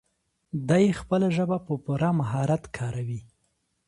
[0.69, 3.21] دی خپله ژبه په پوره مهارت کاروي.